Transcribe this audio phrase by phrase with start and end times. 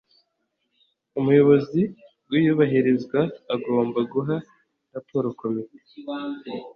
[1.19, 1.81] umuyobozi
[2.29, 3.19] w iyubahirizwa
[3.55, 4.35] agomba guha
[4.95, 5.79] raporo komite